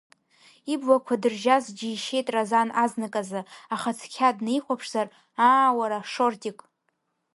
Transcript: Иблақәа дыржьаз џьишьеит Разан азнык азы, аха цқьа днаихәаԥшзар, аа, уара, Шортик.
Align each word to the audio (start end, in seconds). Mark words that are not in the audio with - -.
Иблақәа 0.73 1.15
дыржьаз 1.21 1.65
џьишьеит 1.77 2.27
Разан 2.35 2.69
азнык 2.83 3.13
азы, 3.21 3.41
аха 3.75 3.91
цқьа 3.97 4.37
днаихәаԥшзар, 4.37 5.07
аа, 5.49 5.69
уара, 5.77 5.99
Шортик. 6.11 6.59